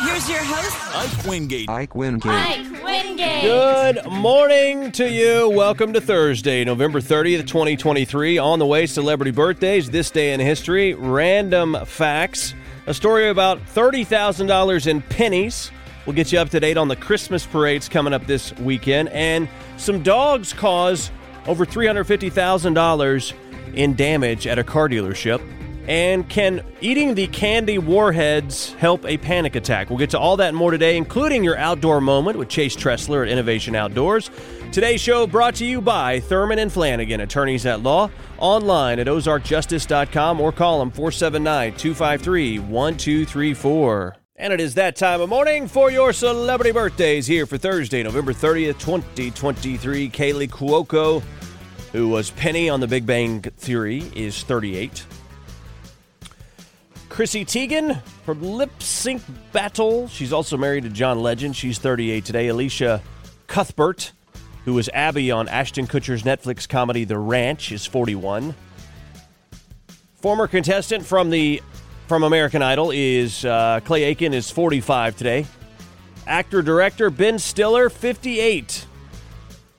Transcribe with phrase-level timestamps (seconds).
[0.00, 0.94] Here's your host.
[0.94, 1.68] Ike Wingate.
[1.68, 2.30] Ike Wingate.
[2.30, 3.42] Ike Wingate.
[3.42, 5.50] Good morning to you.
[5.50, 8.38] Welcome to Thursday, November 30th, 2023.
[8.38, 12.54] On the way, celebrity birthdays, this day in history, random facts,
[12.86, 15.72] a story about $30,000 in pennies.
[16.06, 19.08] We'll get you up to date on the Christmas parades coming up this weekend.
[19.08, 21.10] And some dogs cause
[21.48, 23.32] over $350,000
[23.74, 25.42] in damage at a car dealership.
[25.88, 29.88] And can eating the candy warheads help a panic attack?
[29.88, 33.22] We'll get to all that and more today, including your outdoor moment with Chase Tressler
[33.22, 34.30] at Innovation Outdoors.
[34.70, 40.42] Today's show brought to you by Thurman and Flanagan, attorneys at law, online at ozarkjustice.com
[40.42, 44.16] or call them 479 253 1234.
[44.36, 48.34] And it is that time of morning for your celebrity birthdays here for Thursday, November
[48.34, 50.10] 30th, 2023.
[50.10, 51.22] Kaley Cuoco,
[51.92, 55.06] who was Penny on The Big Bang Theory, is 38.
[57.18, 60.06] Chrissy Teigen from Lip Sync Battle.
[60.06, 61.56] She's also married to John Legend.
[61.56, 62.46] She's 38 today.
[62.46, 63.02] Elisha
[63.48, 64.12] Cuthbert,
[64.64, 68.54] who was Abby on Ashton Kutcher's Netflix comedy The Ranch, is 41.
[70.22, 71.60] Former contestant from the
[72.06, 75.44] from American Idol is uh, Clay Aiken is 45 today.
[76.24, 78.86] Actor director Ben Stiller 58.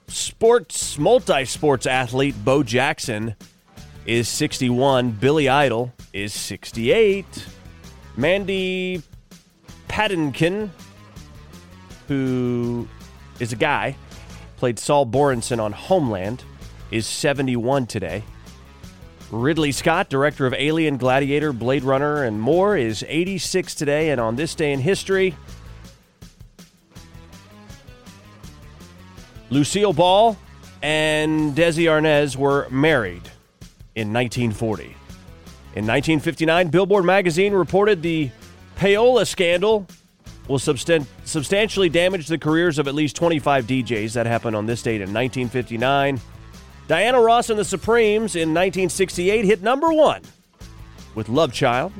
[0.09, 3.37] Sports multi sports athlete Bo Jackson
[4.05, 5.11] is 61.
[5.11, 7.25] Billy Idol is 68.
[8.17, 9.01] Mandy
[9.87, 10.69] Patinkin,
[12.07, 12.87] who
[13.39, 13.95] is a guy,
[14.57, 16.43] played Saul Berenson on Homeland,
[16.91, 18.23] is 71 today.
[19.31, 24.09] Ridley Scott, director of Alien, Gladiator, Blade Runner, and more, is 86 today.
[24.09, 25.35] And on this day in history,
[29.51, 30.37] Lucille Ball
[30.81, 33.29] and Desi Arnaz were married
[33.95, 34.95] in 1940.
[35.75, 38.31] In 1959, Billboard magazine reported the
[38.75, 39.85] payola scandal
[40.47, 44.13] will substan- substantially damage the careers of at least 25 DJs.
[44.13, 46.19] That happened on this date in 1959.
[46.87, 50.23] Diana Ross and the Supremes in 1968 hit number one
[51.13, 51.93] with Love Child.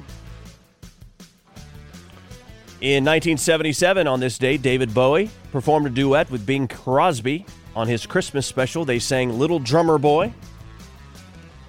[2.81, 8.05] In 1977, on this date, David Bowie performed a duet with Bing Crosby on his
[8.07, 8.83] Christmas special.
[8.83, 10.33] They sang Little Drummer Boy.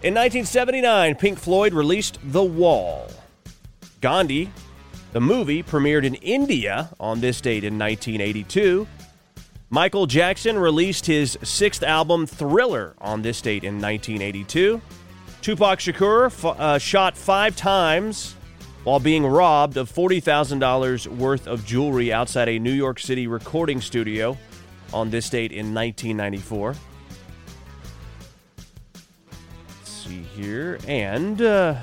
[0.03, 3.07] In 1979, Pink Floyd released The Wall.
[4.01, 4.51] Gandhi,
[5.13, 8.87] the movie, premiered in India on this date in 1982.
[9.69, 14.81] Michael Jackson released his sixth album, Thriller, on this date in 1982.
[15.43, 18.37] Tupac Shakur f- uh, shot five times
[18.85, 24.39] while being robbed of $40,000 worth of jewelry outside a New York City recording studio
[24.95, 26.75] on this date in 1994.
[30.11, 30.77] See here.
[30.89, 31.77] And uh,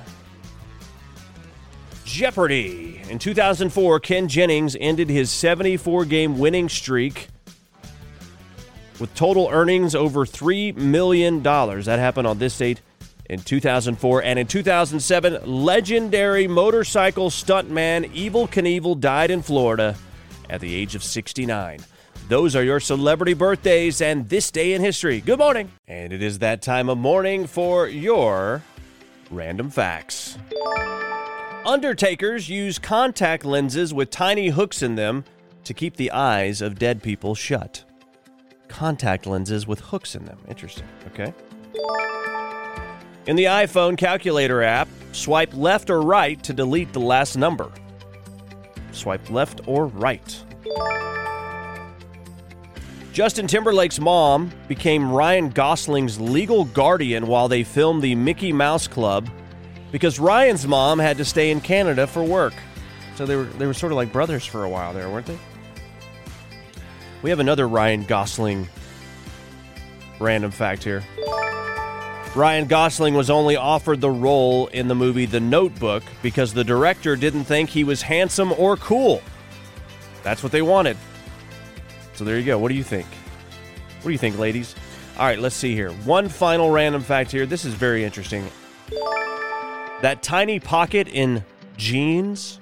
[2.03, 3.01] Jeopardy!
[3.09, 7.29] In 2004, Ken Jennings ended his 74 game winning streak
[8.99, 11.41] with total earnings over $3 million.
[11.41, 12.81] That happened on this date
[13.29, 14.23] in 2004.
[14.23, 19.95] And in 2007, legendary motorcycle stuntman Evel Knievel died in Florida
[20.49, 21.79] at the age of 69.
[22.27, 25.21] Those are your celebrity birthdays and this day in history.
[25.21, 25.71] Good morning.
[25.87, 28.63] And it is that time of morning for your
[29.31, 30.37] random facts.
[31.65, 35.25] Undertakers use contact lenses with tiny hooks in them
[35.63, 37.83] to keep the eyes of dead people shut
[38.67, 40.37] contact lenses with hooks in them.
[40.47, 40.85] Interesting.
[41.07, 41.33] Okay.
[43.25, 47.71] In the iPhone calculator app, swipe left or right to delete the last number.
[48.91, 50.43] Swipe left or right.
[53.17, 59.27] Justin Timberlake's mom became Ryan Gosling's legal guardian while they filmed the Mickey Mouse Club
[59.91, 62.53] because Ryan's mom had to stay in Canada for work.
[63.15, 65.39] So they were they were sort of like brothers for a while there, weren't they?
[67.23, 68.67] We have another Ryan Gosling
[70.19, 71.03] random fact here.
[72.35, 77.15] Ryan Gosling was only offered the role in the movie The Notebook because the director
[77.15, 79.23] didn't think he was handsome or cool.
[80.21, 80.97] That's what they wanted.
[82.17, 82.57] So there you go.
[82.57, 83.05] What do you think?
[83.97, 84.73] What do you think, ladies?
[85.19, 85.91] All right, let's see here.
[86.03, 87.45] One final random fact here.
[87.45, 88.49] This is very interesting.
[90.01, 91.45] That tiny pocket in
[91.77, 92.59] jeans,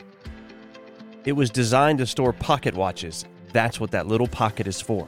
[1.24, 3.24] it was designed to store pocket watches.
[3.54, 5.07] That's what that little pocket is for.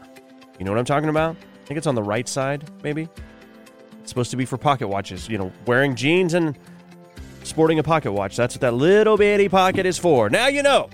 [0.60, 1.36] You know what I'm talking about?
[1.36, 3.10] I think it's on the right side, maybe.
[4.00, 5.28] It's supposed to be for pocket watches.
[5.28, 6.58] You know, wearing jeans and
[7.44, 8.38] sporting a pocket watch.
[8.38, 10.30] That's what that little bitty pocket is for.
[10.30, 10.90] Now you know.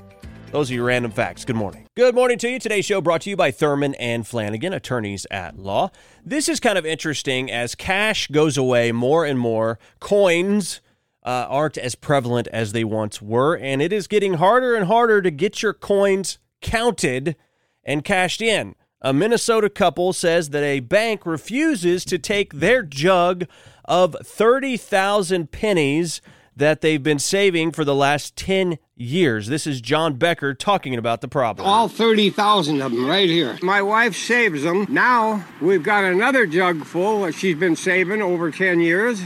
[0.53, 1.45] Those are your random facts.
[1.45, 1.87] Good morning.
[1.97, 2.59] Good morning to you.
[2.59, 5.89] Today's show brought to you by Thurman and Flanagan, attorneys at law.
[6.23, 9.79] This is kind of interesting as cash goes away more and more.
[9.99, 10.79] Coins
[11.25, 15.23] uh, aren't as prevalent as they once were, and it is getting harder and harder
[15.23, 17.35] to get your coins counted
[17.83, 18.75] and cashed in.
[19.01, 23.47] A Minnesota couple says that a bank refuses to take their jug
[23.85, 26.21] of 30,000 pennies
[26.55, 29.47] that they've been saving for the last 10 years.
[29.47, 31.67] This is John Becker talking about the problem.
[31.67, 33.57] All 30,000 of them right here.
[33.61, 34.87] My wife saves them.
[34.89, 39.21] Now we've got another jug full that she's been saving over 10 years,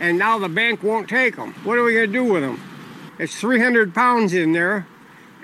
[0.00, 1.54] and now the bank won't take them.
[1.64, 2.60] What are we going to do with them?
[3.18, 4.86] It's 300 pounds in there,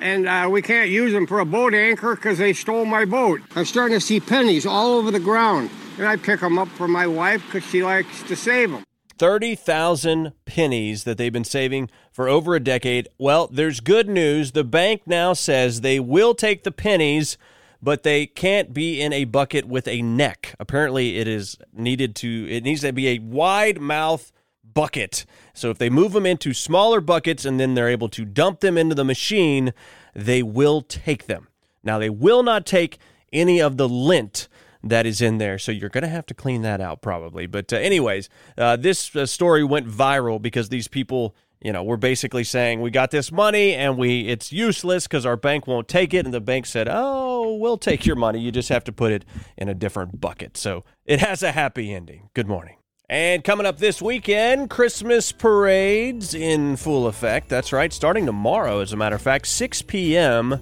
[0.00, 3.40] and uh, we can't use them for a boat anchor because they stole my boat.
[3.54, 6.88] I'm starting to see pennies all over the ground, and I pick them up for
[6.88, 8.84] my wife because she likes to save them.
[9.18, 13.08] 30,000 pennies that they've been saving for over a decade.
[13.18, 14.52] Well, there's good news.
[14.52, 17.36] The bank now says they will take the pennies,
[17.82, 20.54] but they can't be in a bucket with a neck.
[20.58, 24.32] Apparently, it is needed to it needs to be a wide mouth
[24.74, 25.26] bucket.
[25.54, 28.78] So if they move them into smaller buckets and then they're able to dump them
[28.78, 29.72] into the machine,
[30.14, 31.48] they will take them.
[31.82, 32.98] Now, they will not take
[33.32, 34.48] any of the lint
[34.82, 35.58] that is in there.
[35.58, 37.46] So you're going to have to clean that out probably.
[37.46, 41.34] But, uh, anyways, uh, this uh, story went viral because these people.
[41.64, 45.36] You know, were basically saying we got this money and we it's useless because our
[45.36, 48.40] bank won't take it, and the bank said, "Oh, we'll take your money.
[48.40, 49.24] You just have to put it
[49.56, 52.30] in a different bucket." So it has a happy ending.
[52.34, 52.78] Good morning.
[53.12, 57.50] And coming up this weekend, Christmas parades in full effect.
[57.50, 60.58] That's right, starting tomorrow, as a matter of fact, 6 p.m.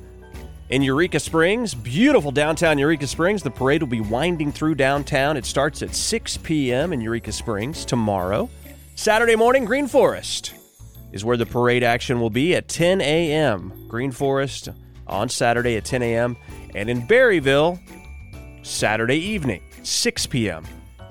[0.70, 1.75] in Eureka Springs.
[1.75, 3.43] Beautiful downtown Eureka Springs.
[3.43, 5.37] The parade will be winding through downtown.
[5.37, 6.93] It starts at 6 p.m.
[6.93, 8.49] in Eureka Springs tomorrow.
[8.94, 10.55] Saturday morning, Green Forest
[11.12, 13.87] is where the parade action will be at 10 a.m.
[13.88, 14.69] Green Forest
[15.08, 16.37] on Saturday at 10 a.m.
[16.75, 17.81] And in Berryville,
[18.62, 20.64] Saturday evening, 6 p.m.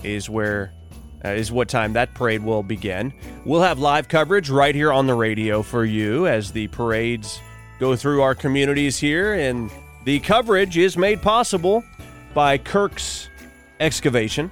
[0.03, 0.73] is where
[1.25, 3.11] uh, is what time that parade will begin.
[3.43, 7.41] We'll have live coverage right here on the radio for you as the parades
[7.79, 9.71] go through our communities here, and
[10.03, 11.83] the coverage is made possible
[12.33, 13.29] by Kirk's
[13.79, 14.51] Excavation,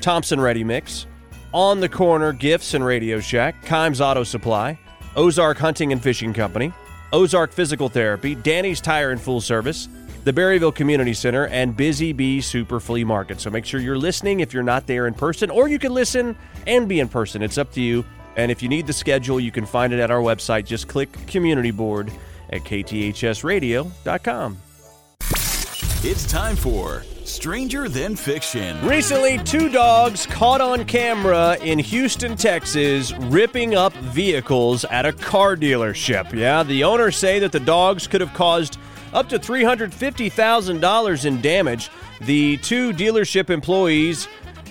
[0.00, 1.06] Thompson Ready Mix,
[1.52, 4.78] On the Corner Gifts and Radio Shack, Kimes Auto Supply,
[5.16, 6.72] Ozark Hunting and Fishing Company,
[7.12, 9.88] Ozark Physical Therapy, Danny's Tire and Full Service,
[10.24, 13.40] the Berryville Community Center, and Busy Bee Super Flea Market.
[13.40, 16.36] So make sure you're listening if you're not there in person, or you can listen
[16.66, 17.42] and be in person.
[17.42, 18.04] It's up to you.
[18.36, 20.64] And if you need the schedule, you can find it at our website.
[20.64, 22.12] Just click Community Board
[22.50, 24.58] at kthsradio.com.
[26.02, 28.82] It's time for Stranger Than Fiction.
[28.86, 35.56] Recently, two dogs caught on camera in Houston, Texas, ripping up vehicles at a car
[35.56, 36.32] dealership.
[36.32, 38.78] Yeah, the owners say that the dogs could have caused
[39.12, 41.90] up to $350,000 in damage.
[42.22, 44.26] The two dealership employees,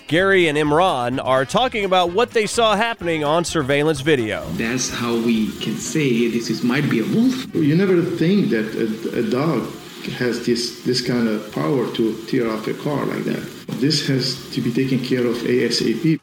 [0.10, 4.44] Gary and Imran, are talking about what they saw happening on surveillance video.
[4.54, 7.54] That's how we can say this is might be a wolf.
[7.54, 9.72] You never think that a, a dog
[10.18, 13.48] has this this kind of power to tear off a car like that.
[13.80, 16.20] This has to be taken care of ASAP.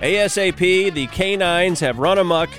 [0.00, 2.50] ASAP, the canines have run amok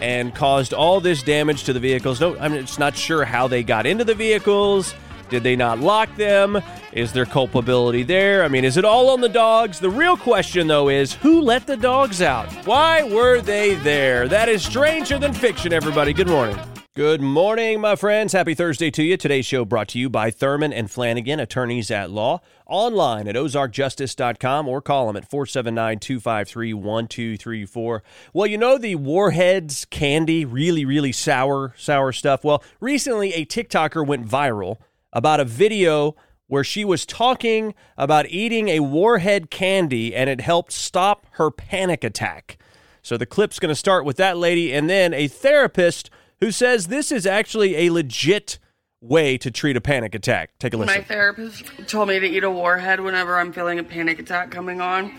[0.00, 2.22] and caused all this damage to the vehicles.
[2.22, 4.94] No, I'm just not sure how they got into the vehicles.
[5.32, 6.60] Did they not lock them?
[6.92, 8.44] Is there culpability there?
[8.44, 9.80] I mean, is it all on the dogs?
[9.80, 12.52] The real question, though, is who let the dogs out?
[12.66, 14.28] Why were they there?
[14.28, 16.12] That is stranger than fiction, everybody.
[16.12, 16.58] Good morning.
[16.94, 18.34] Good morning, my friends.
[18.34, 19.16] Happy Thursday to you.
[19.16, 22.42] Today's show brought to you by Thurman and Flanagan, attorneys at law.
[22.66, 28.02] Online at ozarkjustice.com or call them at 479 253 1234.
[28.34, 32.44] Well, you know the Warheads candy, really, really sour, sour stuff?
[32.44, 34.76] Well, recently a TikToker went viral
[35.12, 36.16] about a video
[36.46, 42.04] where she was talking about eating a Warhead candy and it helped stop her panic
[42.04, 42.58] attack.
[43.02, 46.88] So the clip's going to start with that lady and then a therapist who says
[46.88, 48.58] this is actually a legit
[49.00, 50.50] way to treat a panic attack.
[50.58, 50.94] Take a listen.
[50.94, 54.80] My therapist told me to eat a warhead whenever I'm feeling a panic attack coming
[54.80, 55.18] on.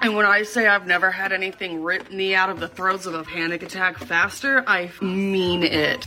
[0.00, 3.14] And when I say I've never had anything rip me out of the throes of
[3.14, 6.06] a panic attack faster, I mean it.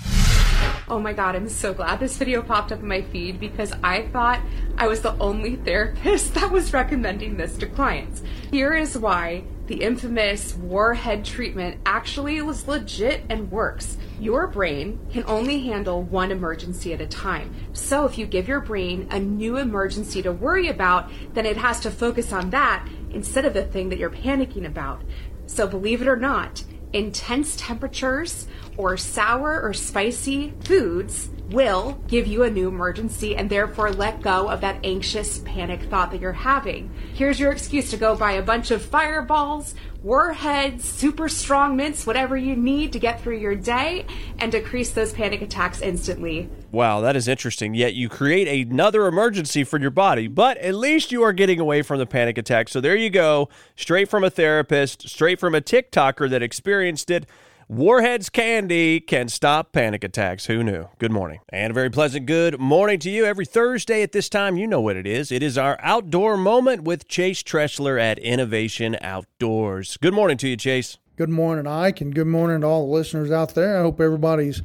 [0.90, 4.02] Oh my god, I'm so glad this video popped up in my feed because I
[4.08, 4.42] thought
[4.78, 8.22] I was the only therapist that was recommending this to clients.
[8.52, 13.98] Here is why the infamous warhead treatment actually was legit and works.
[14.20, 17.56] Your brain can only handle one emergency at a time.
[17.72, 21.80] So if you give your brain a new emergency to worry about, then it has
[21.82, 25.02] to focus on that instead of the thing that you're panicking about.
[25.46, 28.48] So believe it or not, intense temperatures
[28.78, 34.50] or sour or spicy foods will give you a new emergency and therefore let go
[34.50, 36.90] of that anxious panic thought that you're having.
[37.14, 42.36] Here's your excuse to go buy a bunch of fireballs, warheads, super strong mints, whatever
[42.36, 44.06] you need to get through your day
[44.40, 46.50] and decrease those panic attacks instantly.
[46.72, 47.74] Wow, that is interesting.
[47.74, 51.82] Yet you create another emergency for your body, but at least you are getting away
[51.82, 52.68] from the panic attack.
[52.70, 57.26] So there you go, straight from a therapist, straight from a TikToker that experienced it.
[57.74, 60.46] Warheads candy can stop panic attacks.
[60.46, 60.90] Who knew?
[61.00, 61.40] Good morning.
[61.50, 63.26] And a very pleasant good morning to you.
[63.26, 65.32] Every Thursday at this time, you know what it is.
[65.32, 69.98] It is our outdoor moment with Chase Tressler at Innovation Outdoors.
[69.98, 71.00] Good morning to you, Chase.
[71.16, 73.80] Good morning, Ike, and good morning to all the listeners out there.
[73.80, 74.62] I hope everybody's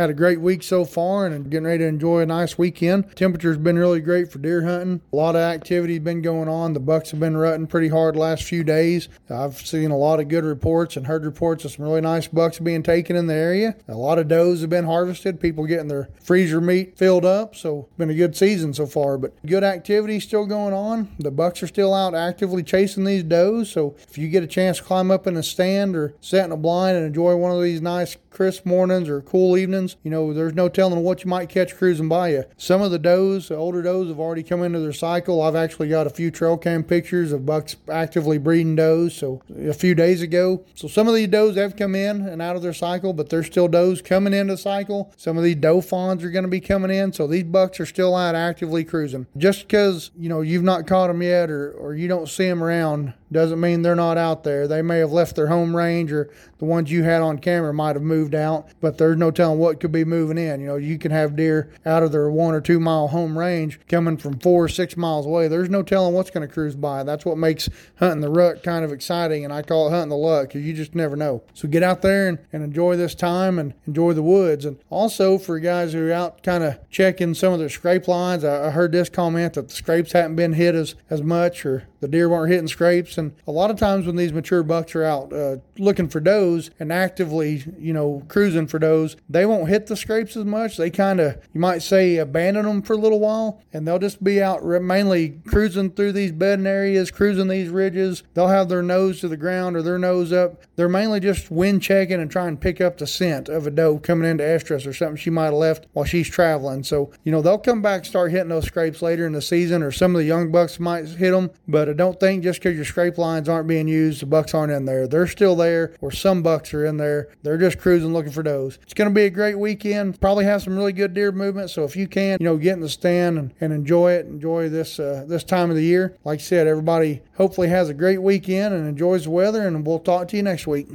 [0.00, 3.14] had a great week so far and getting ready to enjoy a nice weekend.
[3.16, 5.02] Temperature's been really great for deer hunting.
[5.12, 6.72] A lot of activity been going on.
[6.72, 9.10] The bucks have been rutting pretty hard last few days.
[9.28, 12.58] I've seen a lot of good reports and heard reports of some really nice bucks
[12.58, 13.76] being taken in the area.
[13.88, 15.38] A lot of does have been harvested.
[15.38, 17.54] People getting their freezer meat filled up.
[17.54, 19.18] So been a good season so far.
[19.18, 21.14] But good activity still going on.
[21.18, 23.70] The bucks are still out actively chasing these does.
[23.70, 26.52] So if you get a chance to climb up in a stand or sit in
[26.52, 30.32] a blind and enjoy one of these nice crisp mornings or cool evenings, you know,
[30.32, 32.44] there's no telling what you might catch cruising by you.
[32.56, 35.42] Some of the does, the older does, have already come into their cycle.
[35.42, 39.14] I've actually got a few trail cam pictures of bucks actively breeding does.
[39.14, 42.56] So a few days ago, so some of these does have come in and out
[42.56, 45.12] of their cycle, but there's still does coming into the cycle.
[45.16, 47.86] Some of these doe fawns are going to be coming in, so these bucks are
[47.86, 49.26] still out actively cruising.
[49.36, 52.62] Just because you know you've not caught them yet, or or you don't see them
[52.62, 54.66] around doesn't mean they're not out there.
[54.66, 57.96] They may have left their home range or the ones you had on camera might
[57.96, 60.60] have moved out, but there's no telling what could be moving in.
[60.60, 63.80] You know, you can have deer out of their one or two mile home range
[63.88, 65.48] coming from four or six miles away.
[65.48, 67.02] There's no telling what's going to cruise by.
[67.02, 67.68] That's what makes
[67.98, 70.74] hunting the rut kind of exciting, and I call it hunting the luck because you
[70.74, 71.42] just never know.
[71.54, 74.64] So get out there and, and enjoy this time and enjoy the woods.
[74.64, 78.44] And also for guys who are out kind of checking some of their scrape lines,
[78.44, 81.86] I, I heard this comment that the scrapes hadn't been hit as, as much or
[82.00, 83.18] the deer weren't hitting scrapes.
[83.18, 86.70] And a lot of times when these mature bucks are out uh, looking for does
[86.78, 90.76] and actively, you know, cruising for does, they won't hit the scrapes as much.
[90.76, 94.22] They kind of, you might say, abandon them for a little while and they'll just
[94.22, 98.22] be out mainly cruising through these bedding areas, cruising these ridges.
[98.34, 100.62] They'll have their nose to the ground or their nose up.
[100.76, 103.98] They're mainly just wind checking and trying to pick up the scent of a doe
[103.98, 106.82] coming into estrus or something she might have left while she's traveling.
[106.82, 109.92] So, you know, they'll come back start hitting those scrapes later in the season or
[109.92, 113.18] some of the young bucks might hit them, but don't think just because your scrape
[113.18, 115.06] lines aren't being used, the bucks aren't in there.
[115.06, 117.28] They're still there, or some bucks are in there.
[117.42, 118.78] They're just cruising looking for does.
[118.82, 120.20] It's going to be a great weekend.
[120.20, 121.70] Probably have some really good deer movement.
[121.70, 124.68] So if you can, you know, get in the stand and, and enjoy it, enjoy
[124.68, 126.16] this uh, this time of the year.
[126.24, 129.66] Like I said, everybody hopefully has a great weekend and enjoys the weather.
[129.66, 130.88] And we'll talk to you next week.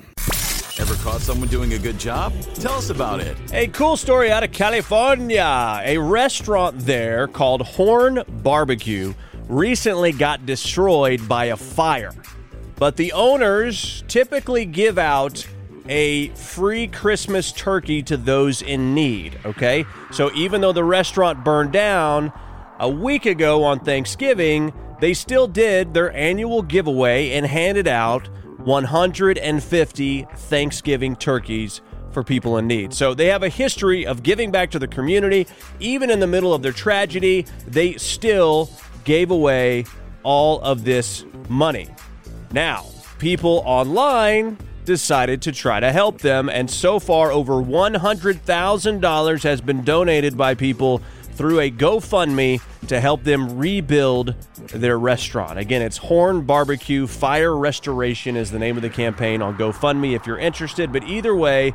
[0.77, 2.33] Ever caught someone doing a good job?
[2.55, 3.37] Tell us about it.
[3.53, 5.81] A cool story out of California.
[5.85, 9.13] A restaurant there called Horn Barbecue
[9.47, 12.11] recently got destroyed by a fire.
[12.77, 15.47] But the owners typically give out
[15.87, 19.85] a free Christmas turkey to those in need, okay?
[20.11, 22.33] So even though the restaurant burned down
[22.79, 28.27] a week ago on Thanksgiving, they still did their annual giveaway and handed out
[28.59, 32.93] 150 Thanksgiving turkeys for people in need.
[32.93, 35.47] So they have a history of giving back to the community.
[35.79, 38.69] Even in the middle of their tragedy, they still
[39.05, 39.85] gave away
[40.23, 41.87] all of this money.
[42.51, 42.85] Now,
[43.19, 49.83] people online decided to try to help them, and so far, over $100,000 has been
[49.83, 51.01] donated by people
[51.33, 54.35] through a GoFundMe to help them rebuild
[54.67, 55.59] their restaurant.
[55.59, 60.25] Again, it's Horn Barbecue Fire Restoration is the name of the campaign on GoFundMe if
[60.25, 60.93] you're interested.
[60.93, 61.73] But either way,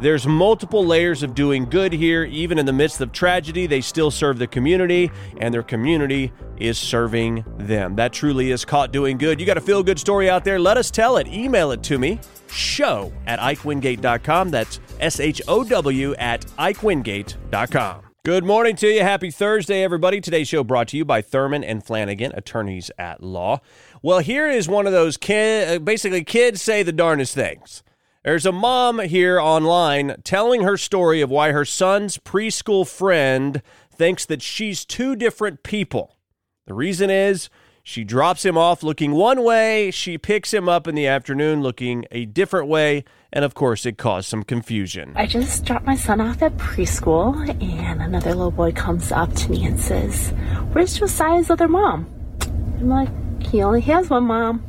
[0.00, 2.22] There's multiple layers of doing good here.
[2.24, 6.78] Even in the midst of tragedy, they still serve the community, and their community is
[6.78, 7.96] serving them.
[7.96, 9.40] That truly is caught doing good.
[9.40, 10.60] You got a feel good story out there?
[10.60, 11.26] Let us tell it.
[11.26, 14.50] Email it to me, show at ikewingate.com.
[14.50, 18.02] That's S H O W at ikewingate.com.
[18.24, 19.00] Good morning to you.
[19.00, 20.20] Happy Thursday, everybody.
[20.20, 23.60] Today's show brought to you by Thurman and Flanagan, attorneys at law.
[24.02, 27.82] Well, here is one of those kid, basically kids say the darndest things.
[28.28, 34.26] There's a mom here online telling her story of why her son's preschool friend thinks
[34.26, 36.18] that she's two different people.
[36.66, 37.48] The reason is
[37.82, 42.04] she drops him off looking one way, she picks him up in the afternoon looking
[42.10, 45.14] a different way, and of course, it caused some confusion.
[45.16, 49.50] I just dropped my son off at preschool, and another little boy comes up to
[49.50, 50.34] me and says,
[50.72, 52.06] Where's Josiah's other mom?
[52.42, 54.66] I'm like, He only has one mom.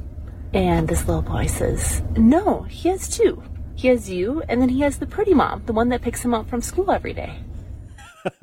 [0.54, 3.44] And this little boy says, No, he has two.
[3.80, 6.34] He has you, and then he has the pretty mom, the one that picks him
[6.34, 7.40] up from school every day.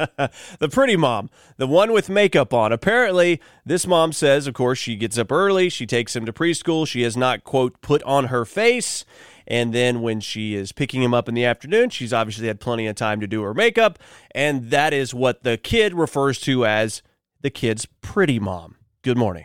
[0.59, 1.29] the pretty mom,
[1.59, 2.73] the one with makeup on.
[2.73, 6.89] Apparently, this mom says, of course, she gets up early, she takes him to preschool,
[6.89, 9.05] she has not, quote, put on her face.
[9.47, 12.87] And then when she is picking him up in the afternoon, she's obviously had plenty
[12.87, 13.99] of time to do her makeup.
[14.35, 17.03] And that is what the kid refers to as
[17.43, 18.77] the kid's pretty mom.
[19.03, 19.45] Good morning.